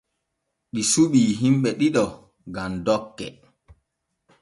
[0.73, 2.03] Ɗi suɓii himbe ɗiɗo
[2.53, 3.25] gam dokke.